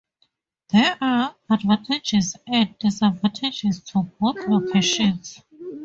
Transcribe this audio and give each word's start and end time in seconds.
There 0.69 0.97
are 0.99 1.35
advantages 1.47 2.35
and 2.47 2.75
disadvantages 2.79 3.81
to 3.91 4.11
both 4.19 4.37
locations. 4.47 5.43